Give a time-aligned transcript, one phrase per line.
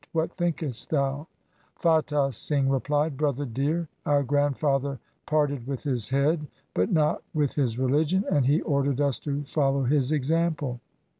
[0.13, 1.27] What thinkest thou?'
[1.83, 7.77] Fatah Singh replied,' Brother dear, our grandfather parted with his head but not with his
[7.77, 10.79] religion, and he ordered us to follow his example.